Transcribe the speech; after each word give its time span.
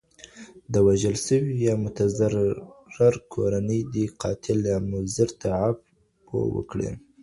د 0.73 0.75
وژل 0.87 1.15
سوي 1.27 1.53
يا 1.67 1.73
متضرر 1.85 3.13
کورنۍ 3.33 3.81
دي 3.93 4.05
قاتل 4.21 4.59
يا 4.71 4.77
مضر 4.91 5.27
ته 5.41 5.49
عفو 5.63 6.39
وکړي 6.55 6.89